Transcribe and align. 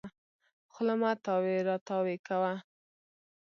خوله 0.73 0.93
مه 1.01 1.11
تاوې 1.25 1.55
راو 1.67 1.83
تاوې 1.89 2.15
کوه. 2.27 2.53